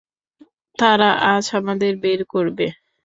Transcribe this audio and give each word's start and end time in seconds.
তারা 0.79 1.09
আজ 1.31 1.45
আমাদের 1.59 1.93
বের 2.03 2.21
করবে। 2.33 2.67